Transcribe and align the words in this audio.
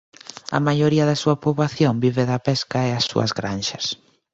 A 0.57 0.59
maioría 0.67 1.05
da 1.09 1.19
súa 1.23 1.39
poboación 1.45 1.93
vive 2.05 2.23
da 2.31 2.43
pesca 2.47 2.79
e 2.87 2.89
as 2.99 3.05
súas 3.11 3.31
granxas. 3.39 3.85